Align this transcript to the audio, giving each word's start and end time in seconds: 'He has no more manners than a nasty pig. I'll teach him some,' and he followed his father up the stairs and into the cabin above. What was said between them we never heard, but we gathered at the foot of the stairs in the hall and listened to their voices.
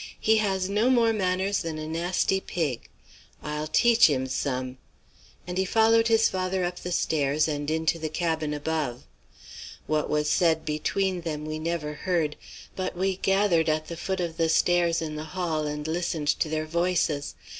'He 0.19 0.37
has 0.37 0.67
no 0.67 0.89
more 0.89 1.13
manners 1.13 1.59
than 1.61 1.77
a 1.77 1.85
nasty 1.87 2.39
pig. 2.41 2.89
I'll 3.43 3.67
teach 3.67 4.07
him 4.09 4.25
some,' 4.25 4.79
and 5.45 5.59
he 5.59 5.63
followed 5.63 6.07
his 6.07 6.27
father 6.27 6.63
up 6.65 6.79
the 6.79 6.91
stairs 6.91 7.47
and 7.47 7.69
into 7.69 7.99
the 7.99 8.09
cabin 8.09 8.51
above. 8.51 9.03
What 9.85 10.09
was 10.09 10.27
said 10.27 10.65
between 10.65 11.21
them 11.21 11.45
we 11.45 11.59
never 11.59 11.93
heard, 11.93 12.35
but 12.75 12.97
we 12.97 13.17
gathered 13.17 13.69
at 13.69 13.89
the 13.89 13.95
foot 13.95 14.19
of 14.19 14.37
the 14.37 14.49
stairs 14.49 15.03
in 15.03 15.17
the 15.17 15.23
hall 15.37 15.67
and 15.67 15.87
listened 15.87 16.29
to 16.29 16.49
their 16.49 16.65
voices. 16.65 17.35